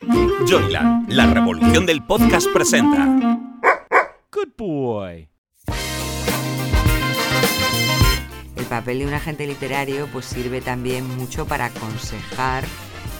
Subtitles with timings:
[0.00, 3.04] Joyland, la revolución del podcast presenta.
[4.32, 5.28] Good boy.
[8.56, 12.64] El papel de un agente literario pues sirve también mucho para aconsejar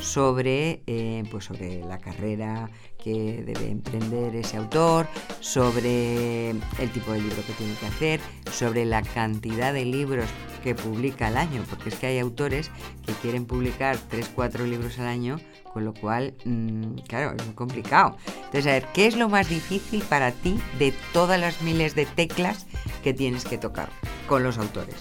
[0.00, 2.70] sobre, eh, pues sobre la carrera
[3.02, 5.08] que debe emprender ese autor,
[5.40, 8.20] sobre el tipo de libro que tiene que hacer,
[8.50, 10.26] sobre la cantidad de libros
[10.62, 12.70] que publica al año, porque es que hay autores
[13.04, 15.38] que quieren publicar 3, 4 libros al año,
[15.76, 18.16] con lo cual, mmm, claro, es muy complicado.
[18.46, 22.06] Entonces, a ver, ¿qué es lo más difícil para ti de todas las miles de
[22.06, 22.64] teclas
[23.04, 23.90] que tienes que tocar
[24.26, 24.94] con los autores?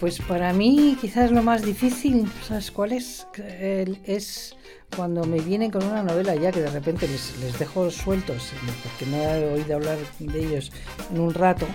[0.00, 3.28] Pues para mí quizás lo más difícil, ¿sabes cuál es?
[4.04, 4.56] Es
[4.96, 8.50] cuando me vienen con una novela ya que de repente les, les dejo sueltos,
[8.82, 10.72] porque no he oído hablar de ellos
[11.14, 11.68] en un rato,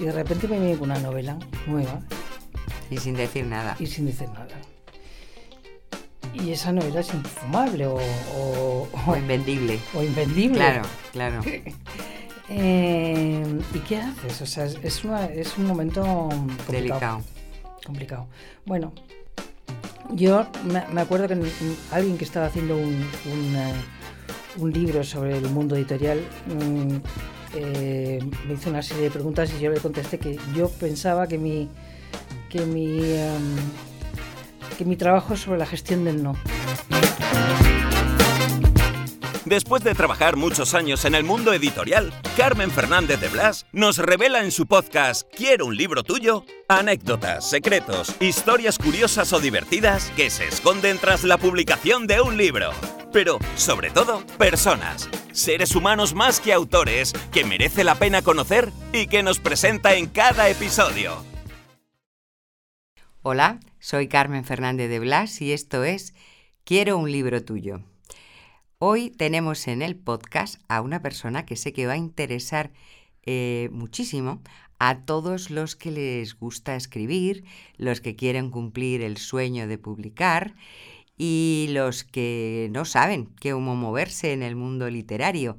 [0.00, 2.00] y de repente me vienen con una novela nueva.
[2.90, 3.76] Y sin decir nada.
[3.78, 4.48] Y sin decir nada.
[6.34, 7.98] Y esa novela es infumable o...
[8.36, 9.78] O, o invendible.
[9.94, 10.58] O invendible.
[10.58, 10.82] Claro,
[11.12, 11.40] claro.
[12.48, 14.42] eh, ¿Y qué haces?
[14.42, 16.72] O sea, es, una, es un momento complicado.
[16.72, 17.22] Delicado.
[17.84, 18.26] Complicado.
[18.66, 18.92] Bueno,
[20.10, 21.38] yo me acuerdo que
[21.92, 23.56] alguien que estaba haciendo un, un,
[24.58, 27.00] un libro sobre el mundo editorial um,
[27.54, 31.38] eh, me hizo una serie de preguntas y yo le contesté que yo pensaba que
[31.38, 31.68] mi
[32.48, 33.56] que mi um,
[34.78, 36.36] que mi trabajo es sobre la gestión del no.
[39.44, 44.44] Después de trabajar muchos años en el mundo editorial, Carmen Fernández de Blas nos revela
[44.44, 50.46] en su podcast Quiero un libro tuyo anécdotas, secretos, historias curiosas o divertidas que se
[50.46, 52.70] esconden tras la publicación de un libro.
[53.12, 59.06] Pero, sobre todo, personas, seres humanos más que autores que merece la pena conocer y
[59.06, 61.24] que nos presenta en cada episodio.
[63.22, 66.12] Hola, soy Carmen Fernández de Blas y esto es
[66.64, 67.80] Quiero un libro tuyo.
[68.76, 72.70] Hoy tenemos en el podcast a una persona que sé que va a interesar
[73.22, 74.42] eh, muchísimo
[74.78, 77.44] a todos los que les gusta escribir,
[77.78, 80.54] los que quieren cumplir el sueño de publicar
[81.16, 85.56] y los que no saben cómo moverse en el mundo literario.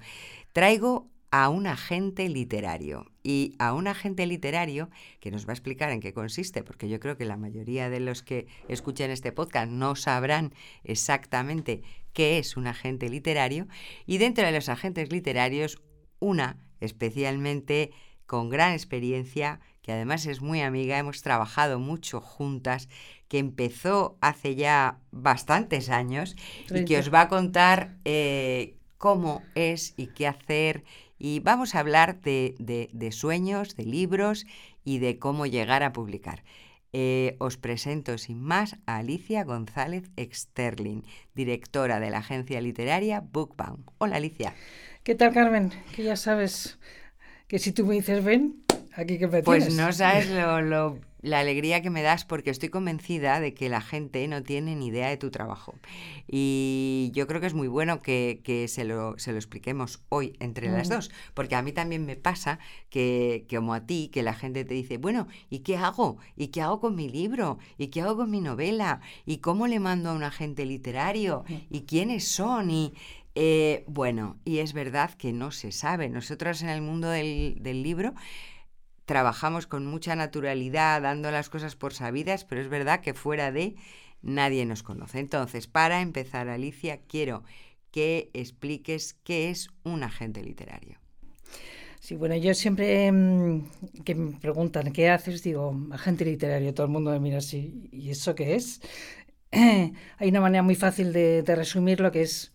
[0.54, 3.06] Traigo a un agente literario.
[3.24, 7.00] Y a un agente literario que nos va a explicar en qué consiste, porque yo
[7.00, 10.54] creo que la mayoría de los que escuchan este podcast no sabrán
[10.84, 13.68] exactamente qué es un agente literario.
[14.06, 15.82] Y dentro de los agentes literarios
[16.20, 17.92] una especialmente
[18.26, 22.88] con gran experiencia, que además es muy amiga, hemos trabajado mucho juntas,
[23.28, 26.36] que empezó hace ya bastantes años
[26.70, 30.84] y que os va a contar eh, cómo es y qué hacer
[31.20, 34.48] y vamos a hablar de, de, de sueños, de libros
[34.84, 36.44] y de cómo llegar a publicar.
[36.92, 41.04] Eh, os presento sin más a Alicia González Exterlin,
[41.36, 43.92] directora de la agencia literaria Bookbound.
[44.00, 44.56] Hola Alicia.
[45.04, 45.72] ¿Qué tal Carmen?
[45.96, 46.80] Que ya sabes
[47.48, 48.64] que si tú me dices ven,
[48.96, 49.74] aquí que me Pues tienes.
[49.76, 53.82] no sabes lo, lo, la alegría que me das porque estoy convencida de que la
[53.82, 55.76] gente no tiene ni idea de tu trabajo.
[56.28, 60.36] Y yo creo que es muy bueno que, que se, lo, se, lo, expliquemos hoy
[60.40, 60.74] entre mm.
[60.74, 64.34] las dos, porque a mí también me pasa que, que, como a ti, que la
[64.34, 66.18] gente te dice, bueno, ¿y qué hago?
[66.38, 67.60] ¿Y qué hago con mi libro?
[67.78, 69.02] ¿Y qué hago con mi novela?
[69.26, 71.44] ¿Y cómo le mando a un agente literario?
[71.70, 72.72] ¿Y quiénes son?
[72.72, 72.94] Y
[73.36, 76.10] eh, bueno, y es verdad que no se sabe.
[76.10, 78.14] Nosotros en el mundo del, del libro
[79.10, 83.76] trabajamos con mucha naturalidad, dando las cosas por sabidas, pero es verdad que fuera de
[84.22, 85.18] nadie nos conoce.
[85.18, 87.44] Entonces, para empezar, Alicia, quiero
[87.90, 91.00] que expliques qué es un agente literario.
[92.00, 93.64] Sí, bueno, yo siempre mmm,
[94.06, 98.12] que me preguntan qué haces, digo, agente literario, todo el mundo me mira así, ¿y
[98.12, 98.80] eso qué es?
[99.52, 102.52] Hay una manera muy fácil de, de resumir lo que es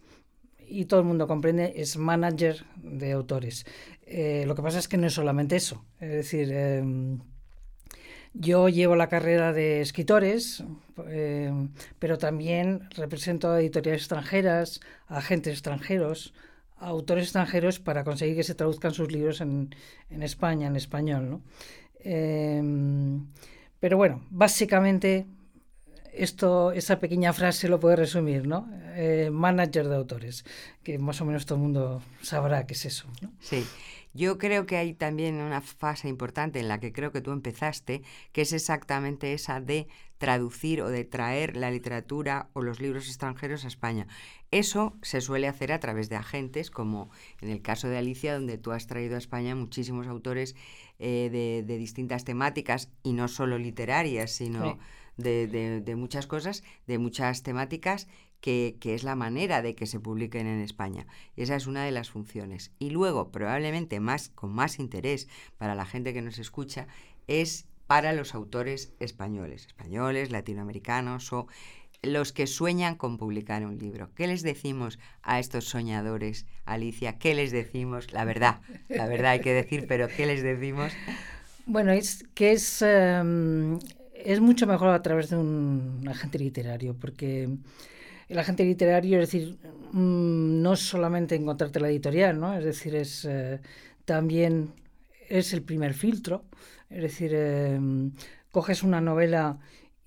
[0.69, 3.67] y todo el mundo comprende, es manager de autores.
[4.07, 5.85] Eh, lo que pasa es que no es solamente eso.
[6.01, 6.83] Es decir, eh,
[8.35, 10.65] yo llevo la carrera de escritores,
[11.09, 11.53] eh,
[11.99, 16.35] pero también represento a editoriales extranjeras, a agentes extranjeros,
[16.77, 19.75] a autores extranjeros para conseguir que se traduzcan sus libros en,
[20.11, 21.31] en España, en español.
[21.31, 21.43] ¿no?
[23.81, 25.27] pero bueno, básicamente
[26.17, 28.69] esto, esa pequeña frase lo puede resumir, ¿no?
[28.97, 30.45] Eh, manager de autores,
[30.83, 33.07] que más o menos todo el mundo sabrá qué es eso.
[33.21, 33.33] ¿no?
[33.41, 33.65] Sí.
[34.15, 38.03] Yo creo que hay también una fase importante en la que creo que tú empezaste,
[38.33, 39.89] que es exactamente esa de
[40.19, 44.07] traducir o de traer la literatura o los libros extranjeros a España.
[44.53, 48.57] Eso se suele hacer a través de agentes, como en el caso de Alicia, donde
[48.57, 50.55] tú has traído a España muchísimos autores
[51.01, 54.75] eh, de, de, distintas temáticas y no solo literarias, sino...
[54.75, 54.79] Sí
[55.17, 58.09] de, de, de, muchas cosas, de muchas temáticas
[58.45, 61.07] que, es la manera de que se publiquen en España.
[61.35, 62.73] Esa es una de las funciones.
[62.79, 66.87] Y luego, probablemente más, con más interés para la gente que nos escucha,
[67.27, 71.47] es para los autores españoles, españoles, latinoamericanos o
[72.03, 74.11] los que sueñan con publicar un libro.
[74.15, 77.19] ¿Qué les decimos a estos soñadores, Alicia?
[77.19, 78.13] ¿Qué les decimos?
[78.13, 80.93] La verdad, la verdad hay que decir, pero ¿qué les decimos?
[81.65, 83.79] Bueno, es que es, um,
[84.13, 87.49] es mucho mejor a través de un agente literario, porque
[88.29, 89.59] el agente literario, es decir,
[89.93, 92.55] um, no es solamente encontrarte la editorial, ¿no?
[92.55, 93.59] Es decir, es uh,
[94.05, 94.73] también
[95.29, 96.45] es el primer filtro,
[96.91, 98.13] es decir, um,
[98.51, 99.59] coges una novela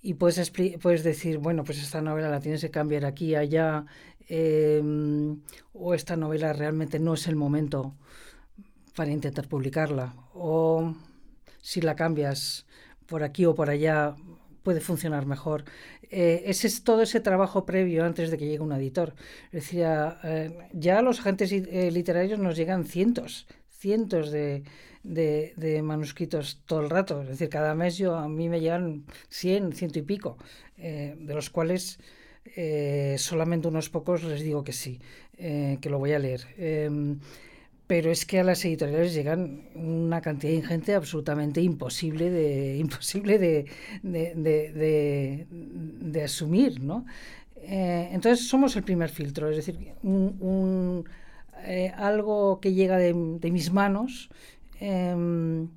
[0.02, 3.86] y puedes, puedes decir, bueno, pues esta novela la tienes que cambiar aquí, allá,
[4.30, 4.82] eh,
[5.74, 7.96] o esta novela realmente no es el momento
[8.96, 10.96] para intentar publicarla, o
[11.62, 12.66] si la cambias
[13.06, 14.16] por aquí o por allá
[14.68, 15.64] puede funcionar mejor.
[16.12, 19.16] Eh, ese es todo ese trabajo previo antes de que llegue un editor.
[19.54, 24.64] Es eh, ya los agentes eh, literarios nos llegan cientos, cientos de,
[25.04, 27.22] de, manuscritos todo el rato.
[27.22, 30.38] Es decir, cada mes yo a mí me llegan 100, ciento y pico,
[30.78, 31.98] eh, de los cuales
[32.58, 35.00] eh, solamente unos pocos les digo que sí,
[35.38, 36.42] eh, que lo voy a leer.
[37.88, 43.66] Pero es que a las editoriales llegan una cantidad ingente absolutamente imposible de, imposible de,
[44.04, 47.06] de, asumir, ¿no?
[47.70, 51.04] entonces somos el primer filtro, es decir, un,
[51.98, 54.30] algo que llega de, mis manos
[54.80, 55.70] Em,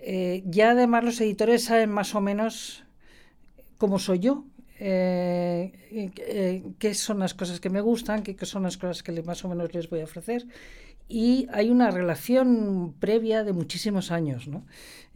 [0.00, 2.84] eh, ya además los editores saben más o menos
[3.78, 4.44] cómo soy yo,
[4.78, 9.44] eh, eh, qué son las cosas que me gustan, qué, son las cosas que más
[9.44, 10.46] o menos les voy a ofrecer.
[11.12, 14.64] Y hay una relación previa de muchísimos años, ¿no?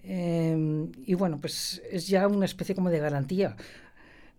[0.03, 3.57] Em, y bueno, pues es ya una especie como de garantía.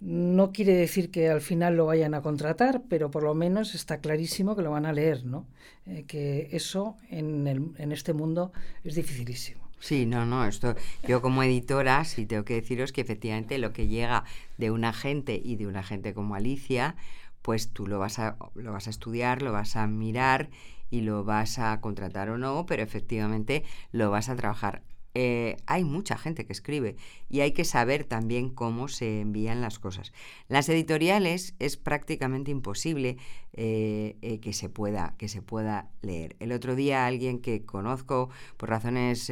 [0.01, 4.01] No quiere decir que al final lo vayan a contratar, pero por lo menos está
[4.01, 5.47] clarísimo que lo van a leer, ¿no?
[5.85, 7.47] Eh, que eso en,
[7.77, 8.51] en este mundo
[8.83, 9.65] es dificilísimo.
[9.79, 10.75] Sí, no, no, esto
[11.07, 14.25] yo como editora sí tengo que deciros que efectivamente lo que llega
[14.57, 16.95] de un agente y de un agente como Alicia,
[17.41, 20.49] pues tú lo vas a lo vas a estudiar, lo vas a mirar
[20.95, 24.81] y lo vas a contratar o no, pero efectivamente lo vas a trabajar.
[25.17, 26.97] Eh, hay mucha gente que escribe
[27.29, 30.11] y hay que saber también cómo se envían las cosas.
[30.49, 33.15] Las editoriales es prácticamente imposible
[33.53, 36.35] eh, eh, que, se pueda, que se pueda leer.
[36.41, 39.31] El otro día alguien que conozco por razones,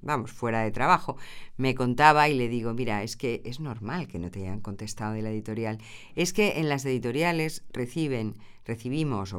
[0.00, 1.18] vamos, fuera de trabajo,
[1.58, 5.12] me contaba y le digo, mira, es que es normal que no te hayan contestado
[5.12, 5.76] de la editorial.
[6.16, 9.36] Es que en las editoriales reciben, recibimos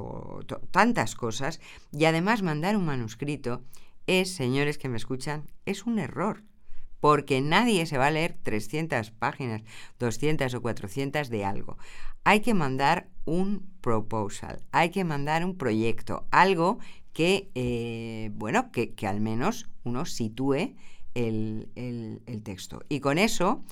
[0.70, 1.60] tantas cosas
[1.92, 3.64] y además mandar un manuscrito
[4.08, 6.44] es, señores que me escuchan, es un error.
[7.00, 9.64] Porque nadie se va a leer 300 páginas,
[10.00, 11.78] 200 o 400 de algo.
[12.24, 16.80] Hay que mandar un proposal, hay que mandar un proyecto, algo
[17.12, 20.76] que, eh, bueno, que, al menos uno sitúe
[21.14, 22.84] el, el texto.
[22.88, 23.64] Y con eso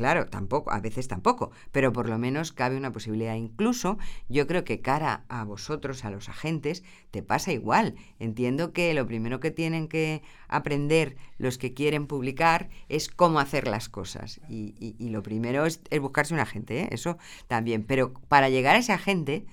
[0.00, 3.34] Claro, tampoco, a veces tampoco, pero por lo menos cabe una posibilidad.
[3.34, 3.98] Incluso
[4.30, 7.96] yo creo que cara a vosotros, a los agentes, te pasa igual.
[8.18, 13.68] Entiendo que lo primero que tienen que aprender los que quieren publicar es cómo hacer
[13.68, 14.40] las cosas.
[14.48, 16.88] Y, lo primero es, buscarse un agente, ¿eh?
[16.92, 17.84] eso también.
[17.84, 19.44] Pero para llegar a ese agente,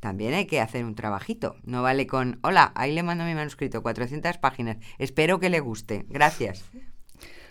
[0.00, 1.54] también hay que hacer un trabajito.
[1.62, 6.06] No vale con, hola, ahí le mando mi manuscrito, 400 páginas, espero que le guste,
[6.08, 6.64] gracias.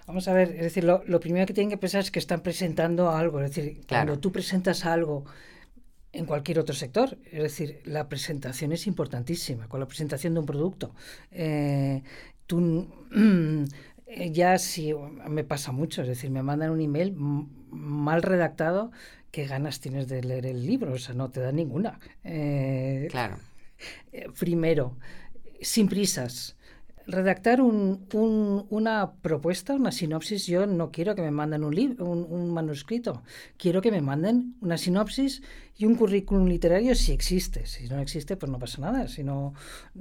[0.07, 3.11] Vamos a ver, es decir, lo, primero que tienen que pensar es que están presentando
[3.11, 3.41] algo.
[3.41, 5.25] Es decir, cuando tú presentas algo
[6.13, 10.45] en cualquier otro sector, es decir, la presentación es importantísima, con la presentación de un
[10.45, 10.93] producto.
[11.31, 12.03] Eh,
[12.47, 12.87] tú
[14.31, 14.93] ya si
[15.27, 18.91] me pasa mucho, es decir, me mandan un email mal redactado,
[19.31, 20.93] ¿qué ganas tienes de leer el libro?
[20.93, 21.99] O sea, no te da ninguna.
[22.23, 23.37] Eh, claro.
[24.11, 24.97] Eh, primero,
[25.61, 26.57] sin prisas
[27.07, 28.05] redactar un,
[28.69, 33.23] una propuesta, una sinopsis, yo no quiero que me manden un, libro, un, manuscrito,
[33.57, 35.41] quiero que me manden una sinopsis
[35.77, 37.65] y un currículum literario si existe.
[37.65, 39.53] Si no existe, pues no pasa nada, si no,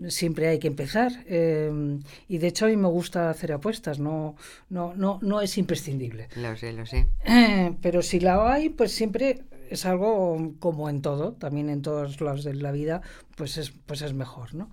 [0.09, 1.13] siempre hay que empezar.
[1.27, 4.37] Eh, y de hecho a mí me gusta hacer apuestas, no,
[4.69, 6.29] no, no, no es imprescindible.
[6.37, 7.07] Lo sé, lo sé.
[7.25, 12.21] Eh, pero si la hay, pues siempre es algo como en todo, también en todos
[12.21, 13.03] los de la vida,
[13.37, 14.69] pues es, pues es mejor, ¿no?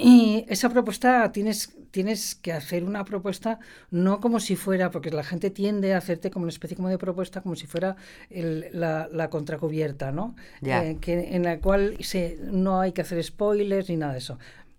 [0.00, 3.58] Y esa propuesta tienes, tienes que hacer una propuesta
[3.90, 6.98] no como si fuera, porque la gente tiende a hacerte como una especie como de
[6.98, 7.96] propuesta, como si fuera
[8.30, 10.36] la, la, contracubierta, ¿no?
[10.62, 14.38] Eh, que, en la cual se, no hay que hacer spoilers ni nada de eso.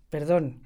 [0.10, 0.62] Perdón,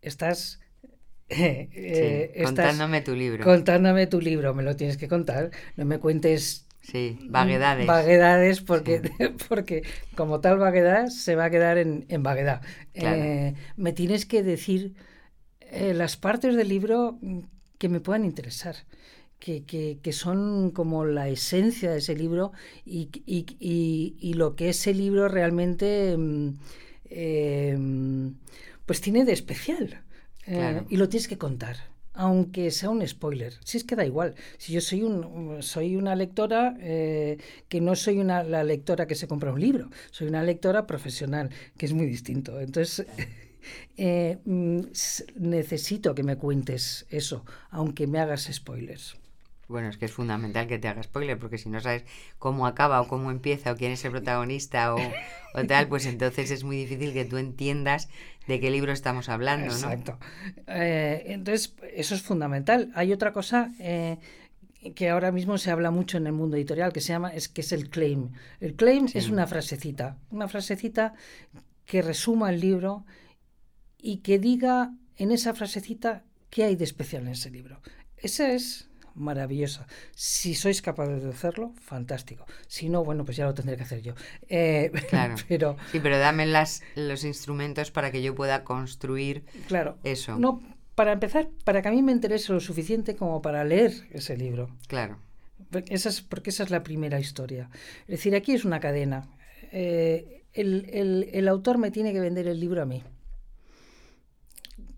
[0.00, 0.60] estás
[1.28, 3.44] eh, contándome tu libro.
[3.44, 5.50] Contándome tu libro, me lo tienes que contar.
[5.76, 7.86] No me cuentes Sí, vaguedades.
[7.86, 9.00] Vaguedades, porque,
[9.48, 9.82] porque
[10.16, 12.62] como tal vaguedad se va a quedar en, en vaguedad.
[12.94, 14.94] Eh, me tienes que decir
[15.60, 17.18] eh, las partes del libro
[17.78, 18.76] que me puedan interesar.
[19.38, 22.52] Que, que, son como la esencia de ese libro
[22.84, 23.46] y, y,
[24.20, 26.58] y, lo que ese libro realmente mm,
[27.06, 27.78] eh,
[28.84, 30.02] pues tiene de especial.
[30.90, 31.89] y lo tienes que contar
[32.20, 33.54] aunque sea un spoiler.
[33.64, 34.34] Si es que da igual.
[34.58, 37.38] Si yo soy, un, soy una lectora eh,
[37.70, 41.48] que no soy una, la lectora que se compra un libro, soy una lectora profesional,
[41.78, 42.60] que es muy distinto.
[42.60, 43.06] Entonces,
[43.96, 44.80] eh, mm,
[45.36, 49.16] necesito que me cuentes eso, aunque me hagas spoilers.
[49.70, 52.04] Bueno, es que es fundamental que te haga spoiler, porque si no sabes
[52.38, 54.98] cómo acaba o cómo empieza o quién es el protagonista o,
[55.68, 58.08] tal, pues entonces es muy difícil que tú entiendas
[58.48, 59.72] de qué libro estamos hablando, ¿no?
[59.72, 60.18] Exacto.
[60.66, 62.90] Eh, entonces, eso es fundamental.
[62.96, 64.18] Hay otra cosa eh,
[64.96, 67.60] que ahora mismo se habla mucho en el mundo editorial, que se llama, es que
[67.60, 68.32] es el claim.
[68.58, 71.14] El claim es una frasecita, una frasecita
[71.86, 73.06] que resuma el libro
[73.98, 77.80] y que diga en esa frasecita qué hay de especial en ese libro.
[78.16, 79.86] Ese es maravillosa.
[80.14, 82.46] Si sois capaces de hacerlo, fantástico.
[82.66, 84.14] Si no, bueno, pues ya lo tendré que hacer yo.
[84.48, 85.34] Eh, claro.
[85.48, 90.38] pero, sí, pero dame las, los instrumentos para que yo pueda construir claro, eso.
[90.38, 90.62] No,
[90.94, 94.70] para empezar, para que a mí me interese lo suficiente como para leer ese libro.
[94.86, 95.18] Claro.
[95.88, 97.70] Esa es, porque esa es la primera historia.
[98.02, 99.28] Es decir, aquí es una cadena.
[99.72, 103.04] Eh, el, el, el autor me tiene que vender el libro a mí.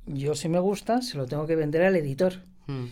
[0.07, 2.43] Yo, si me gusta, se lo tengo que vender al editor.
[2.67, 2.87] Mm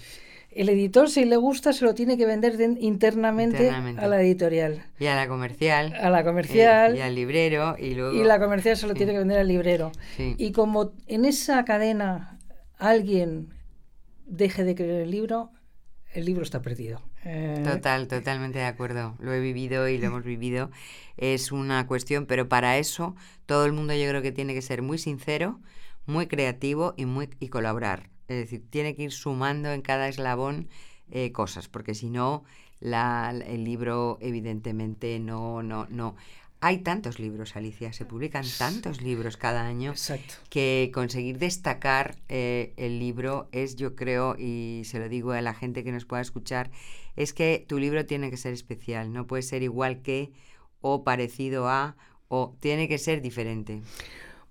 [0.52, 4.84] el editor, si le gusta, se lo tiene que vender internamente, a la editorial.
[4.98, 5.94] Y a la comercial.
[5.94, 6.94] A la comercial.
[6.94, 7.76] Eh, y al librero.
[7.78, 8.14] Y, luego...
[8.14, 9.92] y la comercial se lo tiene que vender al librero.
[10.18, 12.38] Y como en esa cadena
[12.78, 13.54] alguien
[14.26, 15.50] deje de creer el libro,
[16.12, 17.00] el libro está perdido.
[17.24, 19.14] Eh, Total, totalmente de acuerdo.
[19.20, 20.70] Lo he vivido y lo hemos vivido.
[21.16, 23.14] Es una cuestión, pero para eso
[23.46, 25.60] todo el mundo yo creo que tiene que ser muy sincero,
[26.06, 28.10] muy creativo y, muy, y colaborar.
[28.30, 30.68] Es decir, tiene que ir sumando en cada eslabón
[31.10, 32.44] eh, cosas, porque si no,
[32.80, 36.14] el libro evidentemente no, no, no.
[36.60, 39.94] Hay tantos libros, Alicia, se publican tantos libros cada año
[40.48, 45.54] que conseguir destacar eh, el libro es, yo creo, y se lo digo a la
[45.54, 46.70] gente que nos pueda escuchar,
[47.16, 50.30] es que tu libro tiene que ser especial, no puede ser igual que
[50.80, 51.96] o parecido a
[52.28, 53.82] o tiene que ser diferente.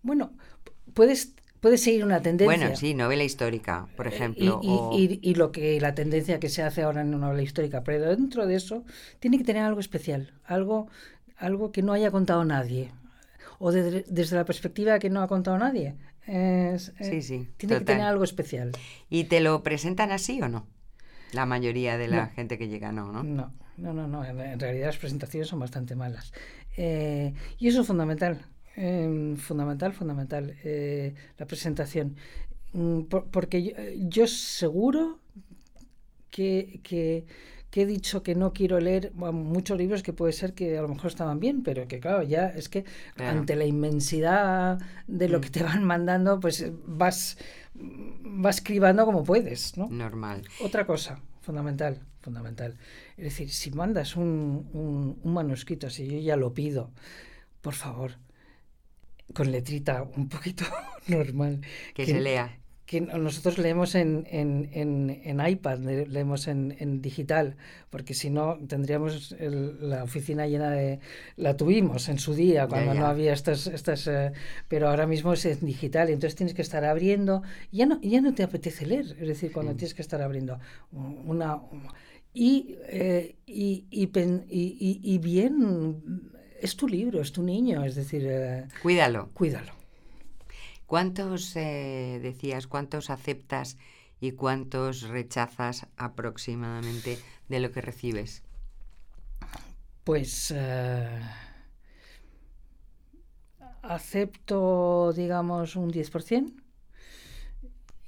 [0.02, 0.34] Bueno,
[0.94, 2.58] puedes puede seguir una tendencia.
[2.58, 4.62] Bueno, sí, novela histórica, por eh, ejemplo.
[4.94, 8.46] Y, lo que la tendencia que se hace ahora en una novela histórica, pero dentro
[8.46, 8.84] de eso
[9.20, 10.88] tiene que tener algo especial, algo,
[11.38, 12.92] algo que no haya contado nadie,
[13.60, 15.96] o desde la perspectiva que no ha contado nadie.
[16.28, 17.50] Eh, sí, sí.
[17.58, 18.72] Tiene que tener algo especial.
[19.10, 20.68] ¿Y te lo presentan así o no?
[21.32, 23.24] La mayoría de la gente que llega, no, ¿no?
[23.24, 26.34] No, no, no, En realidad las presentaciones son bastante malas.
[26.78, 28.46] Eh, y eso es fundamental.
[28.76, 32.16] Em, fundamental, fundamental, eh, la presentación.
[32.74, 33.76] Mm, porque
[34.10, 35.20] yo, seguro
[36.30, 37.26] que, que,
[37.76, 41.08] he dicho que no quiero leer muchos libros que puede ser que a lo mejor
[41.08, 42.86] estaban bien, pero que claro, ya es que
[43.18, 45.52] ante la inmensidad de lo que mm.
[45.52, 47.38] te van mandando, pues vas,
[47.74, 49.88] vas cribando como puedes, ¿no?
[49.90, 50.44] Normal.
[50.62, 52.78] Otra cosa, fundamental, fundamental.
[53.18, 56.92] Es decir, si mandas un, un, un manuscrito, si yo ya lo pido,
[57.62, 58.14] por favor,
[59.34, 60.66] con letrita un poquito
[61.08, 61.62] normal.
[61.94, 62.58] Que, se lea.
[62.86, 64.68] Que nosotros leemos en, en,
[65.24, 67.56] en, iPad, leemos en, digital,
[67.92, 71.00] porque si no tendríamos la oficina llena de...
[71.36, 73.68] La tuvimos en su día, cuando no había estas...
[73.68, 74.32] estas eh,
[74.68, 77.44] pero ahora mismo es en digital, entonces tienes que estar abriendo.
[77.72, 80.60] Ya no, ya no te apetece leer, es decir, cuando tienes que estar abriendo
[80.92, 81.62] una...
[82.34, 84.10] Y, eh, y, y,
[84.50, 88.26] y, y bien es tu libro, es tu niño, es decir...
[88.26, 89.30] Eh, cuídalo.
[89.34, 89.74] Cuídalo.
[90.86, 93.78] ¿Cuántos, eh, decías, cuántos aceptas
[94.20, 98.44] y cuántos rechazas aproximadamente de lo que recibes?
[100.04, 101.22] Pues eh,
[103.84, 106.54] acepto, digamos, un 10%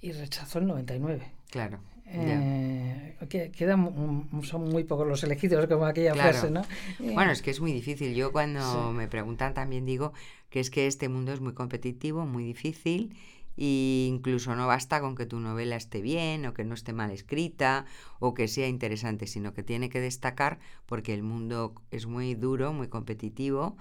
[0.02, 1.22] y rechazo el 99%.
[1.52, 1.80] Claro.
[2.14, 6.64] Eh, quedan, son muy pocos los elegidos, como aquella frase, ¿no?
[7.00, 8.14] Bueno, es que es muy difícil.
[8.14, 10.14] Yo cuando me preguntan también digo
[10.50, 13.16] que es que este mundo es muy competitivo, muy difícil
[13.58, 17.12] e incluso no basta con que tu novela esté bien o que no esté mal
[17.12, 17.86] escrita
[18.20, 22.74] o que sea interesante, sino que tiene que destacar porque el mundo es muy duro,
[22.74, 23.78] muy competitivo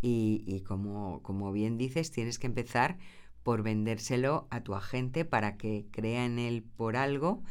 [0.00, 2.98] y, y como, como bien dices, tienes que empezar
[3.42, 7.42] por vendérselo a tu agente para que crea en él por algo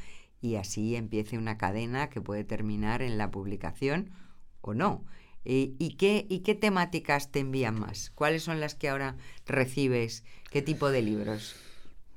[0.44, 4.12] y así empiece una cadena que puede terminar en la publicación
[4.60, 5.06] o no.
[5.46, 8.12] ¿Y, y qué, ¿Y qué temáticas te envían más?
[8.14, 10.26] ¿Cuáles son las que ahora recibes?
[10.52, 11.56] ¿Qué tipo de libros?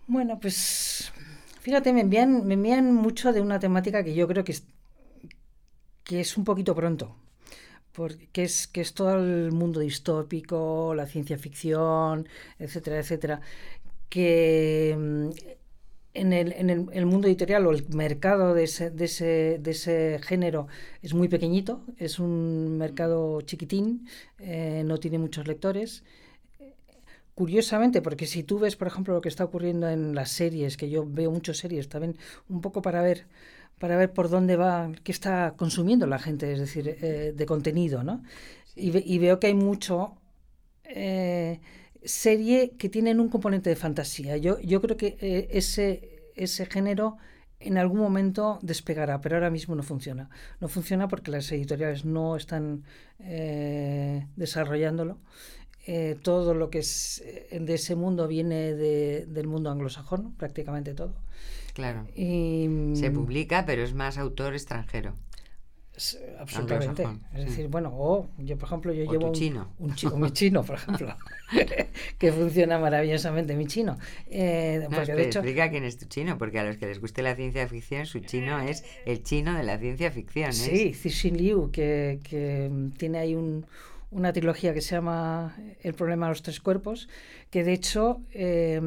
[0.09, 1.12] Bueno, pues
[1.61, 4.66] fíjate, me envían, me envían mucho de una temática que yo creo que es,
[6.02, 7.14] que es un poquito pronto.
[7.92, 12.28] Porque es, que es todo el mundo distópico, la ciencia ficción,
[12.59, 13.40] etcétera, etcétera.
[14.09, 15.30] Que
[16.20, 19.70] en el, en el, el, mundo editorial o el mercado de ese, de, ese, de
[19.70, 20.66] ese, género
[21.02, 24.06] es muy pequeñito, es un mercado chiquitín,
[24.38, 26.04] eh, no tiene muchos lectores.
[27.35, 30.88] Curiosamente, porque si tú ves, por ejemplo, lo que está ocurriendo en las series, que
[30.88, 32.16] yo veo muchas series también,
[32.49, 33.26] un poco para ver
[33.78, 38.02] para ver por dónde va, qué está consumiendo la gente, es decir, eh, de contenido,
[38.02, 38.23] ¿no?
[38.75, 40.16] Y, ve, y, veo que hay mucho
[40.85, 41.61] eh,
[42.06, 44.36] serie que tienen un componente de fantasía.
[44.36, 47.16] Yo, yo creo que eh, ese, ese género
[47.60, 50.30] en algún momento despegará, pero ahora mismo no funciona.
[50.60, 52.84] No funciona porque las editoriales no están
[53.20, 55.18] eh, desarrollándolo.
[55.86, 61.14] Eh, todo lo que es de ese mundo viene de, del mundo anglosajón, prácticamente todo.
[61.75, 62.06] Claro.
[62.16, 65.14] Y, Se publica, pero es más autor extranjero.
[66.38, 67.07] Absolutamente.
[67.35, 69.73] Es decir, bueno, o yo, por ejemplo, yo o llevo tu chino.
[69.79, 71.17] Un, un, chino, mi chino, por ejemplo,
[72.19, 73.97] que funciona maravillosamente mi chino.
[74.29, 75.38] Eh, no, porque espera, de hecho...
[75.38, 78.21] Explica quién es tu chino, porque a los que les guste la ciencia ficción, su
[78.21, 80.53] chino es el chino de la ciencia ficción.
[80.53, 83.67] Sí, Cixin Liu, que, que tiene ahí un,
[84.11, 87.09] una trilogía que se llama El problema de los tres cuerpos,
[87.50, 88.81] que de hecho eh,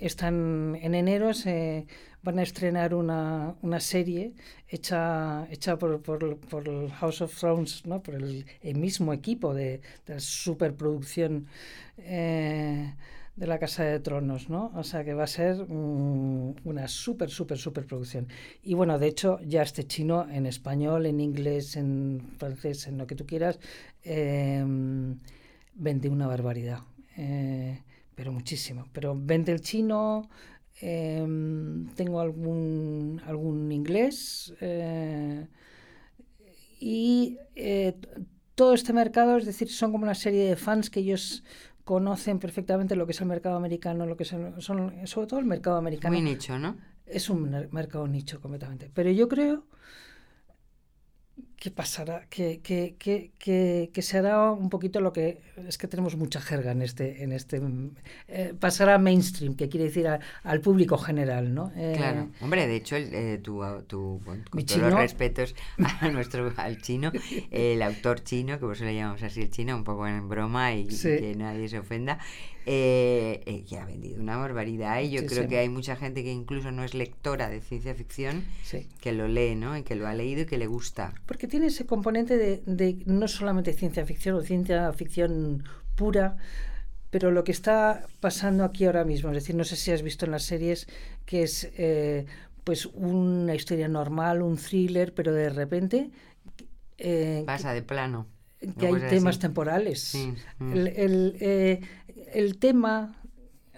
[0.00, 1.86] están en enero, se
[2.22, 4.34] van a estrenar una, una serie
[4.68, 8.02] hecha, hecha por, por, por, House of Thrones, ¿no?
[8.02, 11.46] por el, el mismo equipo de, de la superproducción
[11.98, 12.94] eh,
[13.36, 14.70] de la Casa de Tronos, ¿no?
[14.74, 18.28] O sea que va a ser um, una súper, súper, súper producción.
[18.62, 23.06] Y bueno, de hecho, ya este chino en español, en inglés, en francés, en lo
[23.06, 23.58] que tú quieras,
[24.04, 24.62] eh,
[25.74, 26.80] vende una barbaridad.
[27.16, 27.80] Eh,
[28.14, 28.86] pero muchísimo.
[28.92, 30.28] Pero vende el chino,
[30.84, 31.24] eh,
[31.94, 35.46] tengo algún, algún inglés eh,
[36.80, 37.94] y eh,
[38.56, 41.44] todo este mercado, es decir, son como una serie de fans que ellos
[41.84, 45.46] conocen perfectamente lo que es el mercado americano, lo que el, son, sobre todo el
[45.46, 46.14] mercado americano.
[46.14, 46.76] Muy nicho, ¿no?
[47.06, 48.90] Es un mercado nicho completamente.
[48.92, 49.66] Pero yo creo
[51.62, 56.16] que pasará, que, que, que, que, que será un poquito lo que es que tenemos
[56.16, 57.62] mucha jerga en este, en este
[58.26, 61.70] eh, pasará mainstream, que quiere decir a, al público general, ¿no?
[61.76, 65.54] Eh, claro, hombre, de hecho, el, eh, tu, tu con todos los respetos
[66.00, 67.12] a nuestro al chino,
[67.52, 70.74] el autor chino, que por eso le llamamos así el chino, un poco en broma
[70.74, 71.10] y, sí.
[71.10, 72.18] y que nadie se ofenda,
[72.64, 75.48] eh, eh, que ha vendido una barbaridad y yo sí, creo sí.
[75.48, 78.86] que hay mucha gente que incluso no es lectora de ciencia ficción sí.
[79.00, 79.76] que lo lee, ¿no?
[79.76, 81.12] Y que lo ha leído y que le gusta.
[81.26, 85.64] Porque tiene ese componente de, de no solamente ciencia ficción o ciencia ficción
[85.96, 86.38] pura,
[87.10, 90.24] pero lo que está pasando aquí ahora mismo, es decir, no sé si has visto
[90.24, 90.88] en las series
[91.26, 92.24] que es eh,
[92.64, 96.10] pues una historia normal, un thriller, pero de repente
[96.96, 98.28] eh, pasa de plano
[98.78, 100.00] que hay temas temporales.
[100.00, 100.32] Sí.
[100.58, 100.72] Mm.
[100.72, 101.80] El, el, eh,
[102.32, 103.20] el, tema,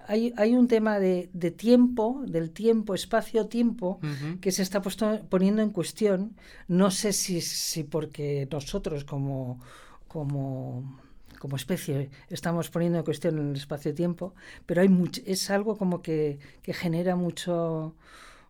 [0.07, 4.41] hay, hay un tema de, de, tiempo, del tiempo, espacio-tiempo, uh -huh.
[4.41, 6.37] que se está puesto, poniendo en cuestión.
[6.69, 9.61] No sé si, si porque nosotros como,
[10.09, 10.99] como,
[11.39, 14.35] como especie estamos poniendo en cuestión el espacio-tiempo,
[14.67, 17.95] pero hay mucho, es algo como que, que genera mucho,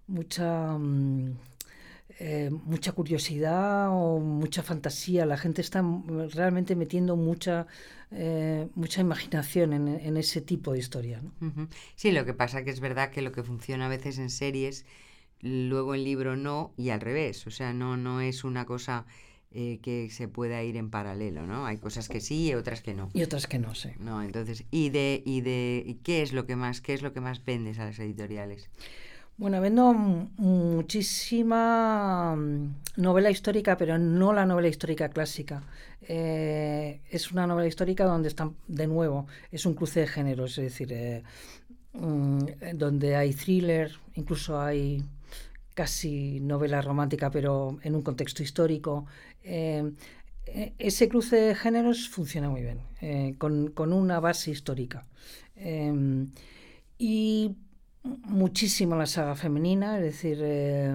[0.07, 0.75] mucha...
[0.75, 1.35] Um,
[2.19, 5.27] eh, mucha curiosidad o mucha fantasía.
[5.27, 5.83] La gente está
[6.33, 7.67] realmente metiendo mucha,
[8.11, 11.21] eh, mucha imaginación en, en, ese tipo de historia.
[11.23, 11.33] ¿no?
[11.49, 11.69] Uh -huh.
[11.97, 14.85] Sí, lo que pasa que es verdad que lo que funciona a veces en series,
[15.41, 17.47] luego en libro no, y al revés.
[17.47, 19.07] O sea, no, no es una cosa
[19.51, 21.65] eh, que se pueda ir en paralelo, ¿no?
[21.65, 23.11] Hay cosas que sí y otras que no.
[23.15, 23.91] Y otras que no, sí.
[23.99, 27.21] No, entonces, ¿y de, y de qué es lo que más, qué es lo que
[27.21, 28.69] más vendes a las editoriales?
[29.37, 30.79] Bueno, vendo muchísima
[32.97, 35.65] novela histórica, pero no la novela histórica clásica.
[36.03, 40.65] Eh, es una novela histórica donde están, de nuevo, es un cruce de géneros, es
[40.65, 41.25] decir, eh,
[41.95, 42.39] mmm,
[42.75, 45.03] donde hay thriller, incluso hay
[45.75, 49.07] casi novela romántica, pero en un contexto histórico.
[49.43, 49.91] Eh,
[50.79, 55.07] ese cruce de géneros funciona muy bien, con, con, una base histórica.
[56.99, 57.57] Y
[58.05, 60.95] muchísimo la saga femenina, es decir, eh,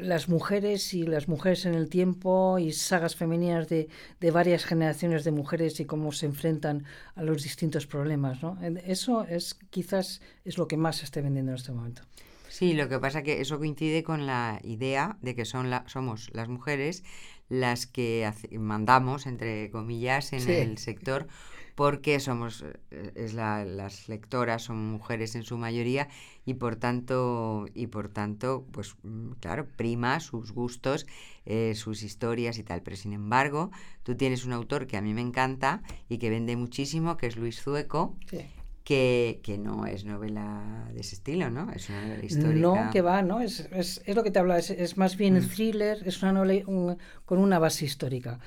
[0.00, 3.88] las mujeres y las mujeres en el tiempo y sagas femeninas de,
[4.20, 6.84] de, varias generaciones de mujeres y cómo se enfrentan
[7.16, 8.42] a los distintos problemas.
[8.42, 8.58] ¿no?
[8.86, 12.02] Eso es quizás es lo que más se esté vendiendo en este momento.
[12.48, 16.30] Sí, lo que pasa que eso coincide con la idea de que son la, somos
[16.34, 17.04] las mujeres
[17.48, 20.52] las que hace- mandamos, entre comillas, en Sí.
[20.52, 21.26] el sector,
[21.74, 26.08] porque somos, eh, es la- las lectoras son mujeres en su mayoría
[26.44, 31.06] y por tanto, y por tanto, pues mm, claro, prima sus gustos,
[31.46, 32.82] eh, sus historias y tal.
[32.82, 33.70] Pero sin embargo,
[34.02, 37.36] tú tienes un autor que a mí me encanta y que vende muchísimo, que es
[37.36, 38.38] Luis Zueco, Sí.
[38.84, 41.70] que, que no es novela de ese estilo, ¿no?
[41.70, 42.60] Es una novela histórica.
[42.60, 43.40] No, que va, ¿no?
[43.40, 45.48] Es, es, es lo que te habla, es, es más bien Mm.
[45.48, 48.40] thriller, es una novela un- con una base histórica.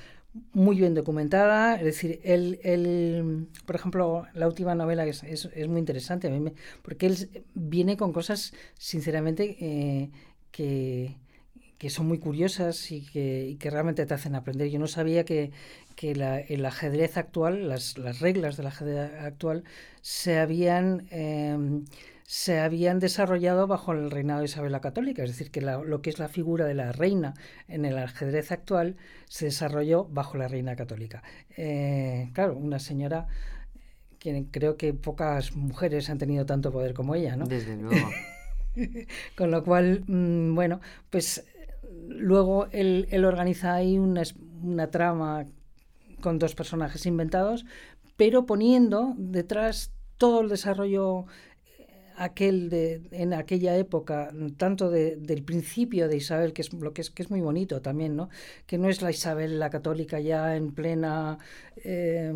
[0.52, 5.78] Muy bien documentada, es decir, él, él, por ejemplo, la última novela es, es, muy
[5.78, 6.28] interesante
[6.82, 10.10] porque él viene con cosas, sinceramente, eh,
[10.50, 11.16] que,
[11.78, 14.68] que son muy curiosas y que, que realmente te hacen aprender.
[14.70, 15.52] Yo no sabía que,
[15.96, 19.64] que la- el ajedrez actual, las, las reglas del ajedrez actual,
[20.02, 21.84] se habían, em,
[22.26, 25.22] se habían desarrollado bajo el reinado de Isabel la Católica.
[25.22, 27.34] Es decir, que la- lo que es la figura de la reina
[27.68, 28.96] en el ajedrez actual
[29.28, 31.22] se desarrolló bajo la reina católica.
[31.56, 33.26] Eh, claro, una señora
[34.18, 37.44] que creo que pocas mujeres han tenido tanto poder como ella, ¿no?
[37.44, 38.08] Desde luego.
[39.36, 41.44] Con lo cual, mm, bueno, pues
[42.08, 44.22] luego él, él organiza ahí una,
[44.90, 45.44] trama
[46.20, 47.66] con dos personajes inventados,
[48.16, 51.26] pero poniendo detrás todo el desarrollo
[52.16, 57.02] aquel de en aquella época tanto de- del principio de Isabel que es lo que
[57.02, 58.28] es que es muy bonito también no
[58.66, 61.38] que no es la Isabel la católica ya en plena
[61.76, 62.32] eh,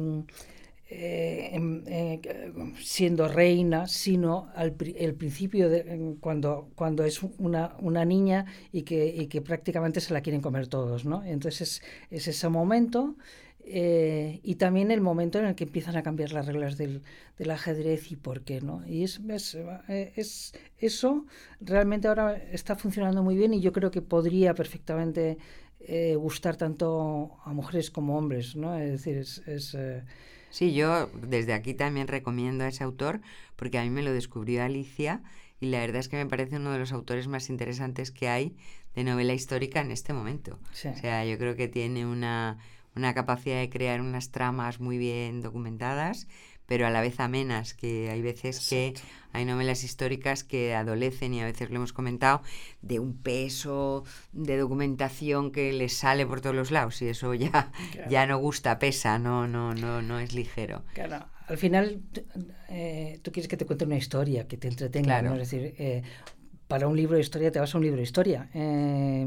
[0.90, 2.20] eh, em- eh,
[2.80, 8.82] siendo reina, sino al el principio de em, cuando, cuando es una, una niña y
[8.82, 11.22] que, y que prácticamente se la quieren comer todos, ¿no?
[11.24, 13.16] Entonces es, es ese momento
[13.70, 17.02] eh, y también el momento en el que empiezan a cambiar las reglas del,
[17.38, 18.86] del ajedrez y por qué, ¿no?
[18.86, 19.56] Y es, es,
[19.88, 21.26] es- eso
[21.60, 25.38] realmente ahora está funcionando muy bien y yo creo que podría perfectamente
[25.80, 28.76] eh, gustar tanto a mujeres como hombres, ¿no?
[28.78, 29.38] Es decir, es...
[29.46, 30.02] es, eh,
[30.50, 33.20] Sí, yo desde aquí también recomiendo a ese autor
[33.56, 35.22] porque a mí me lo descubrió Alicia
[35.60, 38.56] y la verdad es que me parece uno de los autores más interesantes que hay
[38.94, 40.58] de novela histórica en este momento.
[40.72, 40.88] sí.
[40.88, 42.58] O sea, yo creo que tiene una,
[42.98, 46.26] una capacidad de crear unas tramas muy bien documentadas,
[46.66, 48.92] pero a la vez amenas, que hay veces que
[49.32, 52.42] hay novelas históricas que adolecen, y a veces lo hemos comentado,
[52.82, 57.72] de un peso de documentación que les sale por todos los lados, y eso ya,
[57.92, 58.10] Claro.
[58.10, 60.82] ya no gusta, pesa, no, no, no, no es ligero.
[60.92, 62.02] Claro, al final
[62.68, 65.30] eh, tú quieres que te cuente una historia, que te entretenga, Claro.
[65.36, 65.40] ¿no?
[65.40, 66.02] Es decir, eh,
[66.68, 69.26] para un libro de historia te vas a un libro de historia, eh,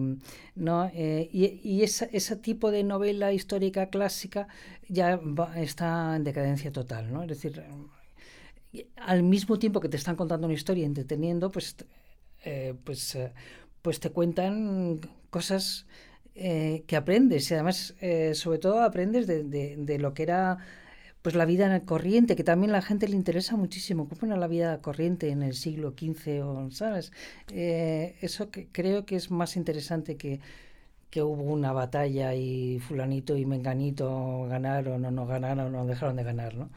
[0.56, 0.86] ¿no?
[0.94, 4.48] Eh, y esa- ese tipo de novela histórica clásica
[4.90, 5.20] ya
[5.58, 7.24] está en decadencia total, ¿no?
[7.24, 7.64] Es decir,
[8.96, 11.76] al mismo tiempo que te están contando una historia y entreteniendo, pues,
[12.46, 13.34] eh, pues, eh,
[13.82, 15.86] pues te cuentan cosas
[16.34, 17.94] que aprendes y además,
[18.34, 20.58] sobre todo, aprendes de, de- de lo que era
[21.22, 24.08] pues la vida corriente, que también a la gente le interesa muchísimo.
[24.08, 27.12] ¿Cómo era la vida corriente en el siglo XV o, sabes?
[27.52, 30.40] Eh, eso que creo que es más interesante que,
[31.12, 36.24] que hubo una batalla y fulanito y menganito ganaron o no ganaron o dejaron de
[36.24, 36.70] ganar, ¿no?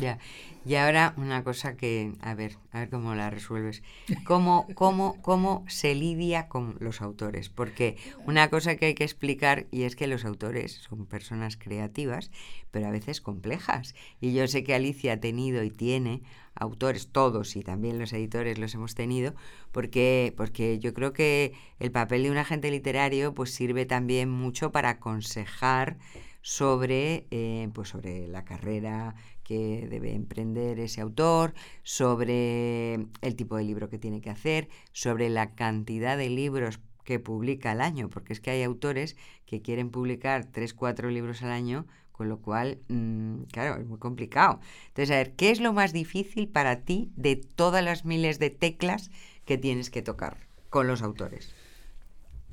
[0.00, 0.18] Ya.
[0.64, 3.82] Y ahora una cosa que, a ver, a ver cómo la resuelves.
[4.24, 7.48] ¿Cómo, cómo, cómo se lidia con los autores?
[7.48, 12.30] Porque una cosa que hay que explicar y es que los autores son personas creativas,
[12.70, 13.94] pero a veces complejas.
[14.20, 16.22] Y yo sé que Alicia ha tenido y tiene
[16.54, 19.34] autores, todos y también los editores los hemos tenido,
[19.72, 24.72] porque, porque yo creo que el papel de un agente literario pues sirve también mucho
[24.72, 25.98] para aconsejar
[26.42, 33.64] sobre, eh, pues sobre la carrera que debe emprender ese autor, sobre el tipo de
[33.64, 38.32] libro que tiene que hacer, sobre la cantidad de libros que publica al año, porque
[38.32, 41.86] es que hay autores que quieren publicar tres, cuatro libros al año,
[42.20, 44.60] con lo cual, mmm, claro, es muy complicado.
[44.88, 48.50] Entonces, a ver, ¿qué es lo más difícil para ti de todas las miles de
[48.50, 49.10] teclas
[49.46, 50.36] que tienes que tocar
[50.68, 51.56] con los autores?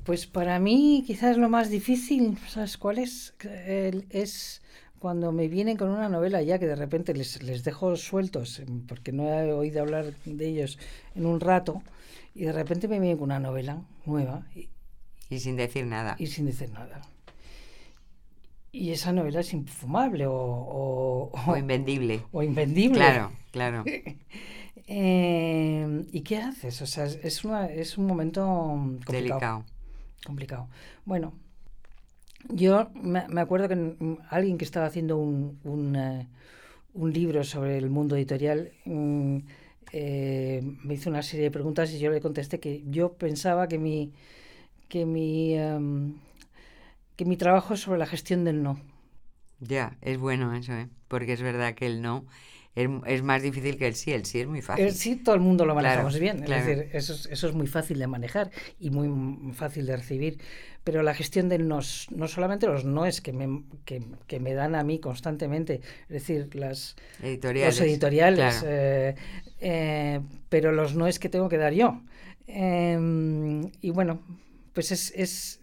[0.04, 3.34] Pues para mí quizás lo más difícil, ¿sabes cuál es?
[4.08, 4.62] Es
[4.98, 8.86] cuando me vienen con una novela ya que de repente les, les dejo sueltos em,
[8.86, 10.78] porque no he oído hablar de ellos
[11.14, 11.82] en un rato
[12.34, 14.70] y de repente me vienen con una novela nueva y,
[15.28, 16.16] Y sin decir nada.
[16.18, 17.02] y sin decir nada.
[18.78, 22.22] Y esa novela es infumable o, o, O invendible.
[22.30, 22.98] o invendible.
[22.98, 23.84] Claro, claro.
[24.90, 26.80] Eh, ¿Y qué haces?
[26.80, 28.42] O sea, es, una, es un momento
[29.04, 29.12] complicado.
[29.12, 29.64] Delicado.
[30.24, 30.68] complicado.
[31.04, 31.34] Bueno,
[32.48, 33.96] yo me, me acuerdo que
[34.30, 36.26] alguien que estaba haciendo un, un, eh,
[36.94, 39.38] un libro sobre el mundo editorial mm,
[39.92, 43.76] eh, me hizo una serie de preguntas y yo le contesté que yo pensaba que
[43.78, 44.12] mi
[44.88, 46.14] que mi em,
[47.18, 48.80] que mi trabajo es sobre la gestión del no.
[49.58, 50.88] Ya, es bueno eso, ¿eh?
[51.08, 52.24] porque es verdad que el no
[52.76, 54.12] es, es, más difícil que el sí.
[54.12, 54.84] El sí es muy fácil.
[54.84, 56.44] El sí todo el mundo lo manejamos Claro, bien.
[56.46, 56.62] claro.
[56.62, 60.38] Es decir, eso es, eso es muy fácil de manejar y muy fácil de recibir.
[60.84, 64.76] Pero la gestión del no, no solamente los noes que me, que, que me dan
[64.76, 67.80] a mí constantemente, es decir, las, Editoriales.
[67.80, 68.66] los editoriales, claro.
[68.70, 69.14] eh,
[69.58, 72.00] eh, pero los noes que tengo que dar yo.
[72.46, 72.96] Eh,
[73.80, 74.20] y bueno,
[74.72, 75.57] pues es, es,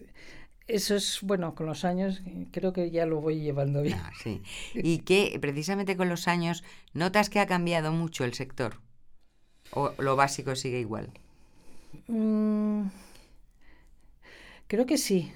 [0.68, 3.98] eso es, bueno, con los años creo que ya lo voy llevando bien.
[4.00, 4.42] Ah, sí.
[4.74, 8.82] Y que precisamente con los años notas que ha cambiado mucho el sector.
[9.72, 11.12] O lo básico sigue igual.
[12.10, 12.90] Mm,
[14.68, 15.32] creo que sí.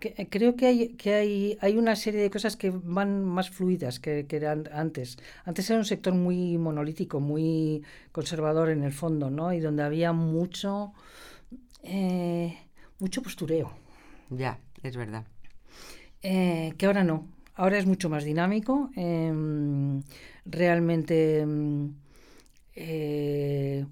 [0.00, 3.50] Que- eh, creo que hay, que hay, hay una serie de cosas que van más
[3.50, 5.16] fluidas que, que eran antes.
[5.44, 9.52] Antes era un sector muy monolítico, muy conservador en el fondo, ¿no?
[9.52, 10.92] Y donde había mucho,
[11.84, 12.58] eh,
[13.00, 13.72] mucho postureo.
[14.30, 15.24] Ya, es verdad.
[16.22, 17.26] Eh, que ahora no.
[17.54, 18.90] Ahora es mucho más dinámico.
[18.96, 20.02] em,
[20.46, 21.94] realmente em,
[22.74, 23.86] eh,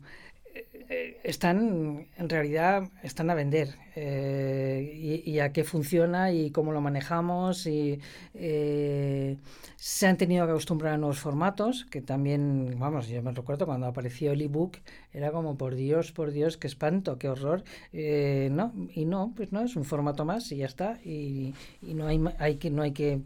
[0.93, 3.69] eh, están, en realidad, están a vender.
[3.97, 7.67] eh, y, y a qué funciona y cómo lo manejamos.
[7.67, 8.01] Y
[8.35, 9.37] eh,
[9.77, 13.87] se han tenido que acostumbrar a nuevos formatos, que también, vamos, yo me recuerdo cuando
[13.87, 14.79] apareció el ebook,
[15.13, 17.65] era como, por Dios, por Dios, qué espanto, qué horror.
[17.93, 20.99] Eh, no, y no, pues no, es un formato más y ya está.
[21.05, 23.21] Y, y no hay, hay que, no hay que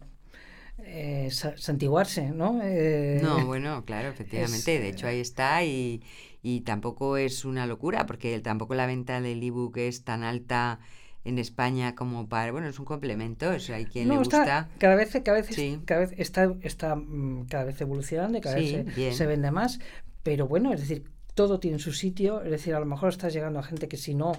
[0.79, 2.61] eh, sa- santiguarse, ¿no?
[2.63, 4.77] Eh, No, bueno, claro, efectivamente.
[4.77, 6.03] es, de hecho, ahí está y,
[6.49, 10.79] y tampoco es una locura porque tampoco la venta del ebook es tan alta
[11.25, 12.53] en España como para...
[12.53, 14.69] Bueno, es un complemento, es, hay quien le está- gusta.
[14.79, 15.81] cada vez, cada vez, Sí.
[15.85, 19.81] cada vez está, está mm, cada vez evolucionando y cada Sí, vez se, vende más.
[20.23, 22.43] Pero bueno, es decir, todo tiene su sitio.
[22.43, 24.31] Es decir, a lo mejor estás llegando a gente que si no,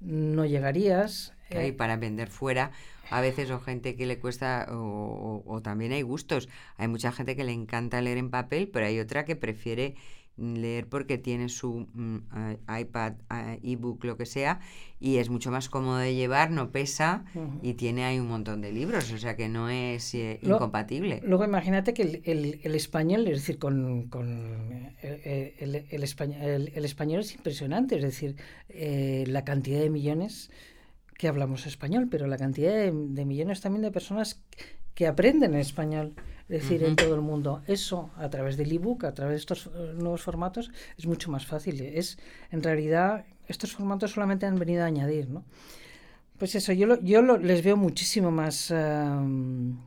[0.00, 1.32] no llegarías.
[1.48, 2.70] Claro, y eh, para vender fuera,
[3.10, 6.48] a veces o gente que le cuesta, o, o- o también hay gustos.
[6.76, 9.94] Hay mucha gente que le encanta leer en papel, pero hay otra que prefiere
[10.40, 12.16] leer porque tiene su mm,
[12.80, 13.12] iPad,
[13.62, 14.60] ebook, lo que sea,
[14.98, 17.24] y es mucho más cómodo de llevar, no pesa
[17.62, 21.20] y tiene ahí un montón de libros, o sea que no es eh, incompatible.
[21.24, 26.72] Luego imagínate que el, el- el español, es decir, con, con el, el- español, el-
[26.74, 28.36] el español es impresionante, es decir,
[28.68, 30.50] eh, la cantidad de millones
[31.16, 34.42] que hablamos español, pero la cantidad de, de millones también de personas
[34.94, 36.14] que aprenden español,
[36.58, 37.62] decir, en todo el mundo.
[37.66, 41.46] Eso a través del ebook, a través de estos eh, nuevos formatos, es mucho más
[41.46, 41.80] fácil.
[41.80, 42.18] Es,
[42.50, 45.44] en realidad, estos formatos solamente han venido a añadir, ¿no?
[46.38, 49.78] Pues eso, yo, lo- yo lo- les veo muchísimo más, am,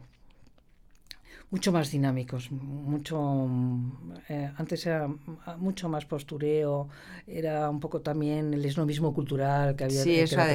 [1.51, 3.47] mucho más dinámicos, mucho,
[4.29, 5.07] eh, antes era
[5.57, 6.89] mucho más postureo,
[7.27, 10.01] era un poco también el esnovismo cultural que había.
[10.03, 10.45] Sí, que eso ha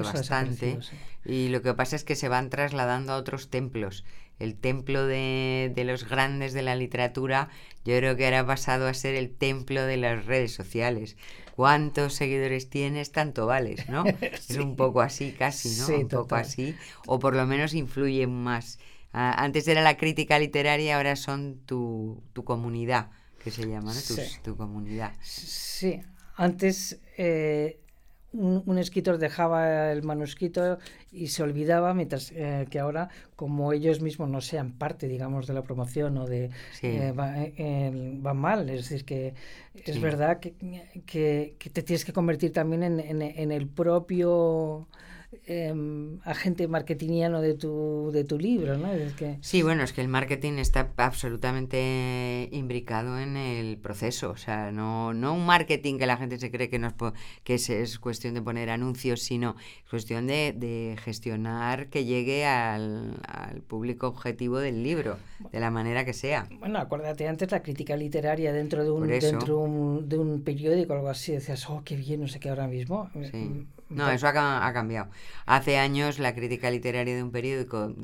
[0.00, 0.66] ha bastante.
[0.66, 0.96] desaparecido, sí.
[1.24, 4.04] Y lo que pasa es que se van trasladando a otros templos.
[4.38, 7.48] El templo de, de los grandes de la literatura,
[7.84, 11.16] yo creo que ahora ha pasado a ser el templo de las redes sociales.
[11.54, 13.12] ¿Cuántos seguidores tienes?
[13.12, 14.04] Tanto vales, ¿no?
[14.48, 15.86] Es un poco así, casi, ¿no?
[15.86, 16.76] Sí, un poco así.
[17.06, 18.78] O por lo menos influyen más.
[19.12, 23.10] Ah, antes era la crítica literaria, ahora son tu, tu comunidad,
[23.42, 24.00] que se llama, ¿no?
[24.00, 24.38] Tus- Sí.
[24.42, 25.12] tu comunidad.
[25.22, 26.00] Sí,
[26.36, 27.80] antes eh,
[28.38, 30.78] un, un escritor dejaba el manuscrito
[31.12, 35.54] y se olvidaba, mientras eh, que ahora, como ellos mismos no sean parte, digamos, de
[35.54, 36.50] la promoción o de...
[36.72, 36.86] Sí.
[36.88, 39.34] eh, va, eh, va mal, es decir, que
[39.74, 40.00] es Sí.
[40.00, 40.54] verdad que,
[41.06, 44.86] que- que te tienes que convertir también en, en- en el propio
[45.46, 48.90] em, agente marketingiano de tu, de tu libro, ¿no?
[48.92, 54.30] Es que, Sí, bueno, es que el marketing está absolutamente imbricado en el proceso.
[54.30, 57.12] O sea, no, no un marketing que la gente se cree que, no es, po-
[57.44, 62.44] que es, es cuestión de poner anuncios, sino es cuestión de, de gestionar que llegue
[62.46, 65.18] al, al público objetivo del libro,
[65.52, 66.48] de la manera que sea.
[66.58, 69.02] Bueno, acuérdate antes la crítica literaria dentro de un,
[69.38, 72.48] dentro un- de un periódico o algo así, decías, oh, qué bien, no sé qué
[72.48, 73.10] ahora mismo.
[73.30, 73.66] Sí.
[73.90, 75.10] No, eso ha, ca- ha cambiado.
[75.46, 77.94] Hace años la crítica literaria de un periódico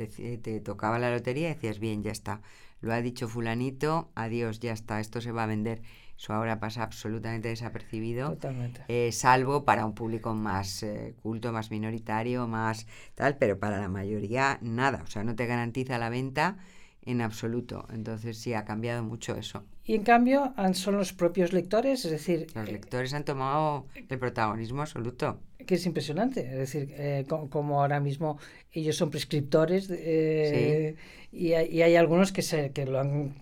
[0.43, 2.41] te tocaba la lotería y decías, bien, ya está.
[2.81, 5.83] Lo ha dicho fulanito, adiós, ya está, esto se va a vender.
[6.19, 8.31] Eso ahora pasa absolutamente desapercibido.
[8.31, 8.83] Totalmente.
[8.89, 13.89] eh, salvo para un público más eh, culto, más minoritario, más tal, pero para la
[13.89, 16.59] mayoría nada, o sea, no te garantiza la venta
[17.05, 17.87] en absoluto.
[17.93, 19.65] Entonces sí ha cambiado mucho eso.
[19.85, 23.87] Y en cambio han- son los propios lectores, es decir, Los eh, lectores han tomado
[24.09, 25.39] el protagonismo absoluto.
[25.67, 28.39] que es impresionante, es decir, eh, co- como, ahora mismo
[28.73, 30.97] ellos son prescriptores eh,
[31.33, 33.35] y, hay, y hay algunos que, se, que lo han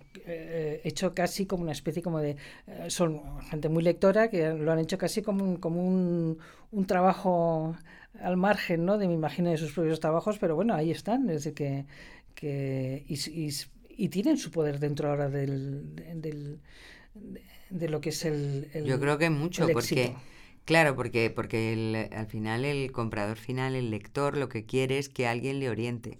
[0.83, 2.35] hecho casi como una especie como de...
[2.87, 6.37] son gente muy lectora que lo han hecho casi como un, como un,
[6.71, 7.75] un trabajo
[8.21, 8.97] al margen, ¿no?
[8.97, 11.85] De me imagino de sus propios trabajos, pero bueno, ahí están, es decir, que,
[12.33, 16.59] que y, tienen su poder dentro ahora del, del
[17.69, 20.15] de, lo que es el, Yo creo que mucho, porque
[20.65, 25.27] Claro, porque, porque al final el comprador final, el lector, lo que quiere es que
[25.27, 26.19] alguien le oriente.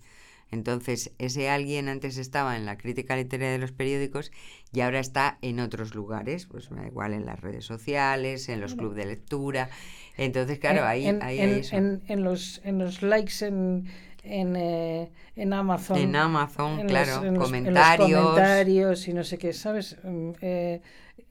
[0.49, 4.31] Entonces, ese alguien antes estaba en la crítica literaria de los periódicos
[4.73, 8.97] y ahora está en otros lugares, pues igual en las redes sociales, en los clubes
[8.97, 9.69] de lectura.
[10.17, 13.85] Entonces, claro, ahí, en, ahí en, En, los, en los likes en,
[14.23, 15.97] en, eh, en Amazon.
[15.97, 18.09] En Amazon, claro, comentarios.
[18.09, 19.97] los comentarios y no sé qué, ¿sabes?
[20.03, 20.81] Mm, eh,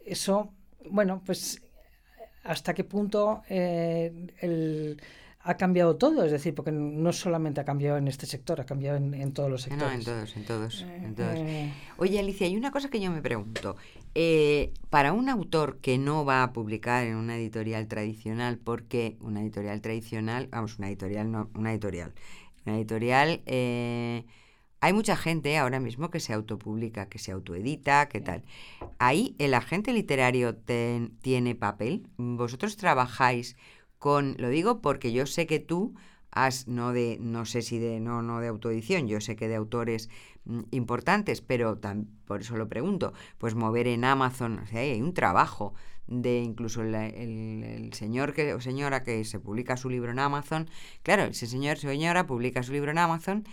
[0.05, 0.53] eso,
[0.91, 1.63] bueno, pues
[2.45, 4.97] hasta qué punto eh,
[5.43, 8.97] ha cambiado todo, es decir, porque no solamente ha cambiado en este sector, ha cambiado
[8.97, 9.87] en, todos los sectores.
[9.87, 10.83] No, en todos, en todos.
[10.83, 11.35] En todos.
[11.37, 13.77] Eh, Oye, Alicia, hay una cosa que yo me pregunto.
[14.91, 19.81] para un autor que no va a publicar en una editorial tradicional, porque una editorial
[19.81, 22.13] tradicional, vamos, una editorial, no, una editorial,
[22.65, 24.25] una editorial eh,
[24.81, 28.45] hay mucha gente ahora mismo que se autopublica, que se autoedita, ¿qué tal.
[28.99, 32.07] Ahí el agente literario tiene papel.
[32.17, 33.57] Vosotros trabajáis
[33.99, 35.95] con, lo digo porque yo sé que tú
[36.31, 39.57] has, no de, no sé si de, no, no de autoedición, yo sé que de
[39.57, 40.09] autores
[40.45, 41.79] mm, importantes, pero
[42.25, 45.75] por eso lo pregunto, pues mover en Amazon, o sea, hay un trabajo
[46.11, 50.69] de incluso el, señor que, o señora que se publica su libro en Amazon,
[51.03, 53.45] claro, ese señor o señora publica su libro en Amazon,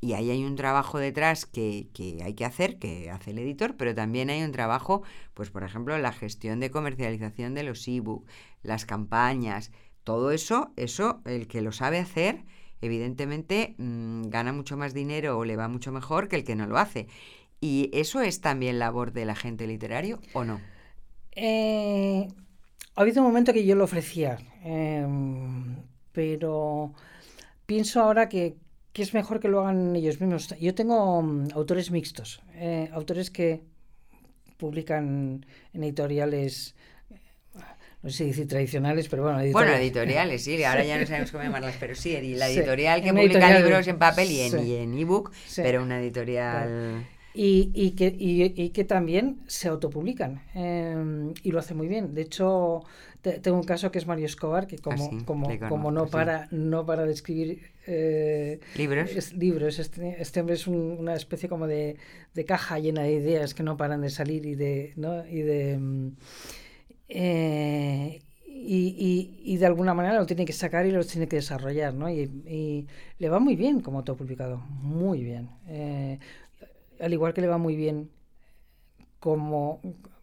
[0.00, 3.76] y ahí hay un trabajo detrás que, que, hay que hacer, que hace el editor,
[3.76, 5.02] pero también hay un trabajo,
[5.34, 8.24] pues por ejemplo, la gestión de comercialización de los ebook,
[8.62, 9.72] las campañas,
[10.04, 12.44] todo eso, eso, el que lo sabe hacer,
[12.80, 16.66] evidentemente mm, gana mucho más dinero o le va mucho mejor que el que no
[16.66, 17.08] lo hace.
[17.60, 20.60] ¿Y eso es también labor del agente literario o no?
[21.40, 22.28] Eh,
[22.96, 25.76] ha habido un momento que yo lo ofrecía, em,
[26.10, 26.92] pero
[27.64, 28.56] pienso ahora que,
[28.92, 30.54] que es mejor que lo hagan ellos mismos.
[30.58, 33.62] Yo tengo mm, autores mixtos, eh, autores que
[34.56, 36.74] publican en editoriales
[38.02, 39.72] no sé si decir tradicionales, pero bueno, editoriales.
[39.72, 43.58] Bueno, editoriales, sí, ahora ya no sabemos cómo llamarlas, pero sí, la editorial que publica
[43.58, 44.40] libros en papel y
[44.76, 47.04] en, ebook, pero una editorial...
[47.40, 52.12] Y, y, que, y, que también se autopublican em, y lo hace muy bien.
[52.12, 52.82] De hecho,
[53.22, 56.84] tengo un caso que es Mario Escobar, que como, ah, como, como no, para, no
[56.84, 59.32] para de escribir eh, libros.
[59.34, 59.78] libros.
[59.78, 61.96] Este, este, hombre es una especie como de,
[62.34, 64.94] de, caja llena de ideas que no paran de salir y de...
[64.96, 65.24] ¿no?
[65.24, 66.16] y de mm,
[67.08, 71.94] eh, y, y, de alguna manera lo tiene que sacar y lo tiene que desarrollar,
[71.94, 72.10] ¿no?
[72.10, 72.86] Y,
[73.18, 75.48] le va muy bien como autopublicado, muy bien.
[75.68, 76.18] Eh,
[77.00, 78.10] al igual que le va muy bien
[79.20, 79.80] como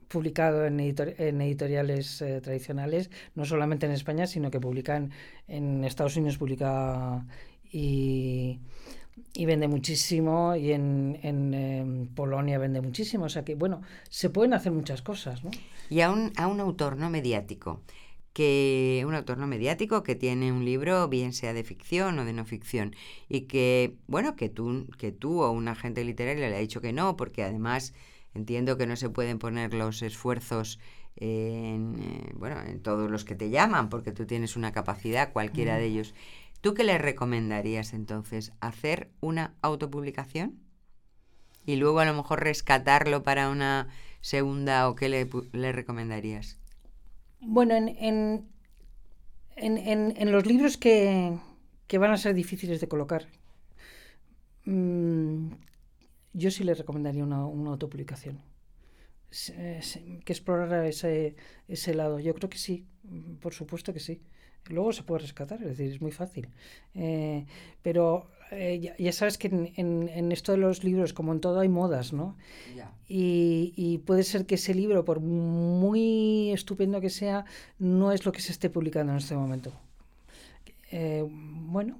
[0.07, 5.11] publicado en, en editoriales eh, tradicionales, no solamente en España, sino que publican
[5.47, 7.25] en Estados Unidos, publica
[7.71, 8.59] y,
[9.35, 13.25] vende muchísimo, y en, en, Polonia vende muchísimo.
[13.25, 15.51] O sea que, bueno, se pueden hacer muchas cosas, ¿no?
[15.89, 17.81] Y a un, a un autor no mediático,
[18.35, 22.33] que un autor no mediático que tiene un libro, bien sea de ficción o de
[22.33, 22.93] no ficción,
[23.29, 26.91] y que, bueno, que tú, que tú o un agente literario le ha dicho que
[26.91, 27.93] no, porque además
[28.33, 30.79] entiendo que no se pueden poner los esfuerzos
[31.15, 35.77] en, eh, bueno, en todos los que te llaman, porque tú tienes una capacidad, cualquiera
[35.77, 36.13] de ellos.
[36.59, 38.51] ¿Tú qué le recomendarías entonces?
[38.59, 40.59] ¿Hacer una autopublicación?
[41.65, 43.87] Y luego a lo mejor rescatarlo para una
[44.19, 46.59] segunda o qué le, le recomendarías?
[47.41, 48.47] Bueno, en, en,
[49.55, 51.37] en, en, los libros que,
[51.87, 53.27] que, van a ser difíciles de colocar,
[54.65, 55.49] mmm,
[56.33, 58.41] yo sí le recomendaría una, una autopublicación.
[59.47, 61.35] Que explorara ese,
[61.67, 62.19] ese lado.
[62.19, 62.85] Yo creo que sí,
[63.41, 64.21] por supuesto que sí.
[64.69, 66.49] Luego se puede rescatar, es decir, es muy fácil.
[66.93, 67.45] Eh,
[67.81, 71.69] pero eh, ya, sabes que en, en, esto de los libros, como en todo, hay
[71.69, 72.35] modas, ¿no?
[73.07, 77.45] Y, y, puede ser que ese libro, por muy estupendo que sea,
[77.79, 79.71] no es lo que se esté publicando en este momento.
[80.91, 81.99] Eh, bueno,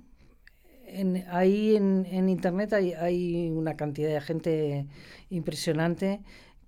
[0.86, 4.86] en, ahí en, en Internet hay, hay, una cantidad de gente
[5.30, 6.22] impresionante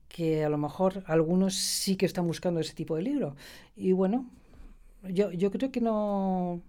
[0.07, 3.35] que a lo mejor algunos sí que están buscando ese tipo de libro.
[3.75, 4.29] Y bueno,
[5.03, 6.61] yo, yo creo que no...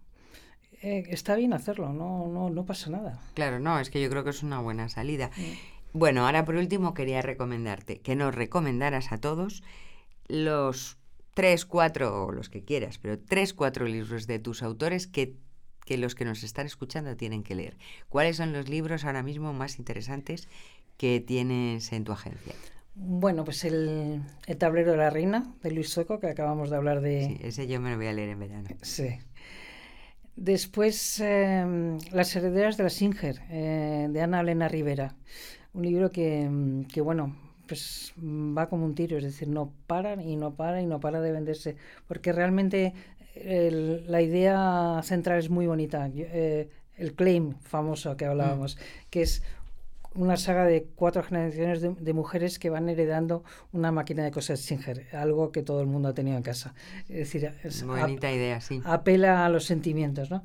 [0.83, 3.21] Eh, está bien hacerlo, no, no, no pasa nada.
[3.35, 5.31] Claro, no, es que yo creo que es una buena salida.
[5.93, 9.63] Bueno, ahora por último quería recomendarte que nos recomendaras a todos
[10.29, 10.99] los
[11.35, 15.37] tres, cuatro, o los que quieras, pero tres, cuatro libros de tus autores que
[15.89, 17.79] que los que nos están escuchando tienen que leer.
[18.11, 20.47] ¿Cuáles son los libros ahora mismo más interesantes
[20.99, 22.53] que tienes en tu agencia?
[22.95, 24.21] Bueno, pues el,
[24.59, 27.25] tablero de la reina de Luis Soco, que acabamos de hablar de...
[27.25, 28.69] Sí, ese yo me lo voy a leer en verano.
[28.83, 29.09] Sí.
[30.41, 35.17] Después, em, Las herederas de la Singer, eh, de Ana Elena Rivera.
[35.75, 36.49] Un libro que,
[36.93, 37.37] que, bueno,
[37.67, 41.21] pues va como un tiro, es decir, no para y no para y no para
[41.21, 41.77] de venderse,
[42.07, 42.95] porque realmente
[43.35, 46.09] la idea central es muy bonita.
[46.15, 48.81] Eh, el claim famoso que hablábamos, mm.
[49.11, 49.43] que es
[50.19, 55.07] una saga de cuatro generaciones de, mujeres que van heredando una máquina de coser Singer,
[55.13, 56.75] algo que todo el mundo ha tenido en casa.
[57.09, 57.53] Es decir,
[57.85, 58.83] bonita idea, sí.
[58.85, 60.29] apela a los sentimientos.
[60.31, 60.43] ¿no?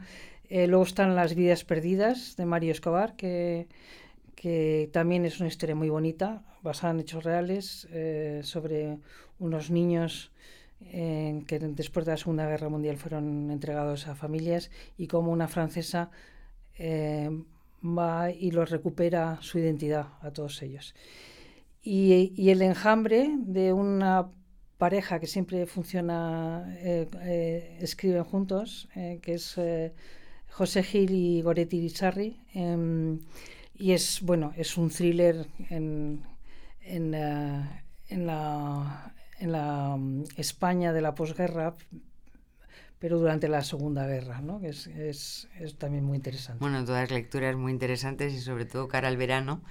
[0.48, 3.68] Eh, luego están Las vidas perdidas de Mario Escobar, que,
[4.36, 9.00] que también es una historia muy bonita, basada en hechos reales, eh, sobre
[9.40, 10.32] unos niños
[10.82, 15.48] eh, que después de la Segunda Guerra Mundial fueron entregados a familias y como una
[15.48, 16.12] francesa
[17.84, 20.96] va y los recupera su identidad a todos ellos.
[21.82, 24.30] Y, el enjambre de una
[24.78, 29.60] pareja que siempre funciona, eh, eh, escriben juntos, eh, que es
[30.50, 33.20] José Gil y Goretti Rizarri, em,
[33.76, 36.24] y es, bueno, es un thriller en,
[36.82, 41.76] en, en la, en la mm, España de la posguerra,
[43.04, 44.62] pero durante la Segunda Guerra, ¿no?
[44.62, 46.62] que es, es, es, también muy interesante.
[46.62, 49.62] Bueno, todas lecturas muy interesantes y sobre todo cara al verano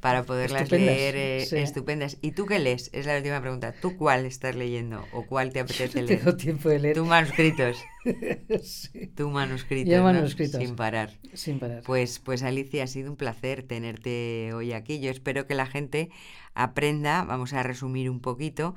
[0.00, 2.16] para poderlas leer eh, estupendas.
[2.22, 2.90] ¿Y tú qué lees?
[2.92, 3.72] Es la última pregunta.
[3.72, 6.20] ¿Tú cuál estás leyendo o cuál te apetece leer?
[6.20, 6.94] Tengo tiempo de leer.
[6.94, 7.76] Tú manuscritos.
[8.62, 9.08] sí.
[9.16, 10.60] Tú manuscritos, manuscritos.
[10.60, 11.10] Sin parar.
[11.32, 11.82] Sin parar.
[11.84, 15.00] Pues, pues Alicia, ha sido un placer tenerte hoy aquí.
[15.00, 16.10] Yo espero que la gente
[16.54, 18.76] aprenda, vamos a resumir un poquito,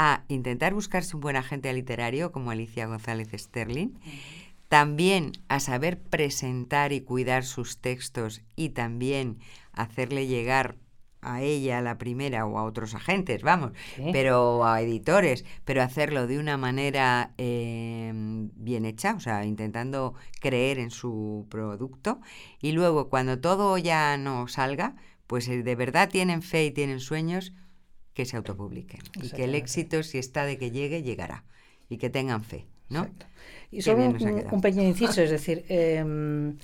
[0.00, 3.88] a intentar buscarse un buen agente literario como Alicia González Sterling,
[4.68, 9.40] también a saber presentar y cuidar sus textos y también
[9.72, 10.76] hacerle llegar
[11.20, 13.72] a ella, la primera, o a otros agentes, vamos,
[14.12, 20.78] pero a editores, pero hacerlo de una manera em, bien hecha, o sea, intentando creer
[20.78, 22.20] en su producto.
[22.62, 24.94] Y luego, cuando todo ya no salga,
[25.26, 27.52] pues eh, de verdad tienen fe y tienen sueños,
[28.18, 29.00] que se autopubliquen.
[29.22, 31.44] Y que el éxito, si está de que llegue, llegará.
[31.88, 33.06] Y que tengan fe, ¿no?
[33.70, 36.56] Y solo un, pequeño inciso, es decir, em,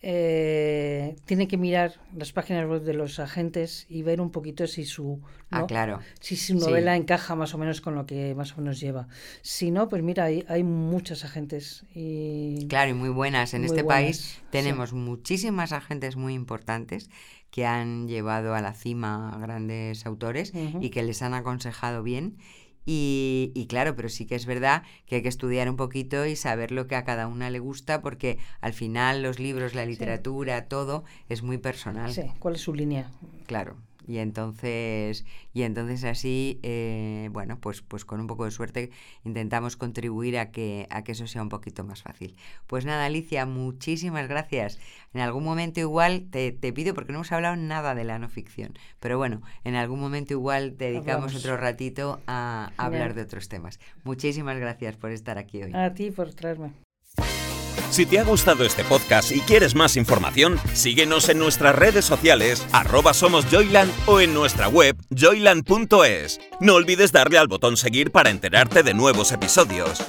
[0.00, 4.84] eh, tiene que mirar las páginas web de los agentes y ver un poquito si
[4.84, 5.20] su
[5.50, 5.98] ah, claro.
[6.20, 9.08] si su novela encaja más o menos con lo que más o menos lleva.
[9.42, 13.54] Si no, pues mira, hay, hay muchas agentes y claro y muy buenas.
[13.54, 17.10] En este país tenemos muchísimas agentes muy importantes
[17.50, 22.36] que han llevado a la cima a grandes autores y que les han aconsejado bien.
[22.90, 26.36] Y, y, claro, pero sí que es verdad que hay que estudiar un poquito y
[26.36, 30.68] saber lo que a cada una le gusta, porque al final los libros, la literatura,
[30.68, 32.10] todo es muy personal.
[32.10, 33.10] Sí, ¿cuál es su línea?
[33.46, 33.76] Claro.
[34.08, 38.90] Y entonces, y entonces así, eh, bueno, pues, pues con un poco de suerte
[39.22, 42.34] intentamos contribuir a que, a que eso sea un poquito más fácil.
[42.66, 44.78] Pues nada, Alicia, muchísimas gracias.
[45.12, 48.30] En algún momento igual te, te pido, porque no hemos hablado nada de la no
[48.30, 53.48] ficción, pero bueno, en algún momento igual dedicamos otro ratito a, a hablar de otros
[53.48, 53.78] temas.
[54.04, 55.74] Muchísimas gracias por estar aquí hoy.
[55.74, 56.87] A ti por traerme.
[57.90, 62.66] Si te ha gustado este podcast y quieres más información, síguenos en nuestras redes sociales,
[62.72, 66.40] arroba somos Joyland o en nuestra web joyland.es.
[66.60, 70.02] No olvides darle al botón seguir para enterarte de nuevos episodios.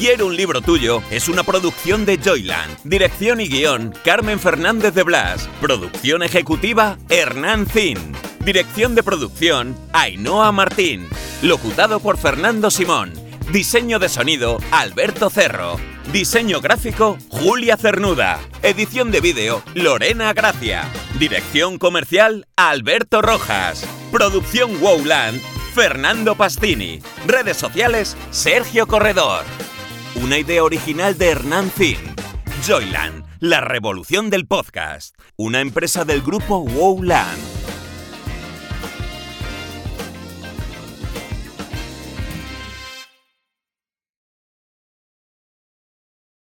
[0.00, 2.78] Quiero un libro tuyo es una producción de Joyland.
[2.84, 5.46] Dirección y guion, Carmen Fernández de Blas.
[5.60, 7.98] Producción ejecutiva, Hernán Zin.
[8.42, 11.06] Dirección de producción, Ainhoa Martín.
[11.42, 13.12] Locutado por Fernando Simón.
[13.52, 15.76] Diseño de sonido, Alberto Cerro.
[16.12, 18.40] Diseño gráfico, Julia Cernuda.
[18.64, 20.90] Edición de vídeo, Lorena Gracia.
[21.20, 23.86] Dirección comercial, Alberto Rojas.
[24.10, 25.40] Producción Wowland,
[25.72, 26.98] Fernando Pastini.
[27.28, 29.44] Redes sociales, Sergio Corredor.
[30.16, 31.98] Una idea original de Hernán Zin.
[32.66, 35.14] Joyland, la revolución del podcast.
[35.36, 37.59] Una empresa del grupo Wowland.